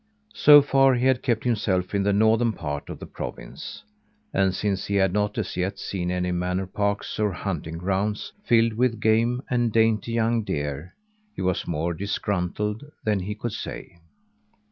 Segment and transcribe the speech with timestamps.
[0.33, 3.83] So far he had kept himself in the northern parts of the province;
[4.33, 8.73] and since he had not as yet seen any manor parks, or hunting grounds filled
[8.73, 10.95] with game and dainty young deer,
[11.35, 13.99] he was more disgruntled than he could say.